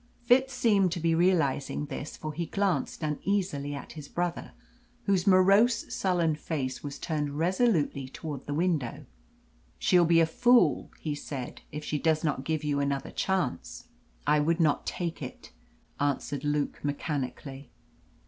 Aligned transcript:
Fitz 0.23 0.51
seemed 0.55 0.91
to 0.93 0.99
be 0.99 1.13
realising 1.13 1.85
this, 1.85 2.17
for 2.17 2.33
he 2.33 2.47
glanced 2.47 3.03
uneasily 3.03 3.75
at 3.75 3.91
his 3.91 4.07
brother, 4.07 4.53
whose 5.03 5.27
morose, 5.27 5.93
sullen 5.93 6.33
face 6.35 6.81
was 6.83 6.97
turned 6.97 7.37
resolutely 7.37 8.07
towards 8.09 8.45
the 8.47 8.53
window. 8.55 9.05
"She'll 9.77 10.05
be 10.05 10.19
a 10.19 10.25
fool," 10.25 10.89
he 10.99 11.13
said, 11.13 11.61
"if 11.71 11.85
she 11.85 11.99
does 11.99 12.23
not 12.23 12.43
give 12.45 12.63
you 12.63 12.79
another 12.79 13.11
chance." 13.11 13.89
"I 14.25 14.39
would 14.39 14.59
not 14.59 14.87
take 14.87 15.21
it," 15.21 15.51
answered 15.99 16.43
Luke 16.43 16.83
mechanically. 16.83 17.69